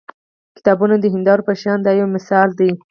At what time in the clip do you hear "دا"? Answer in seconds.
1.85-1.91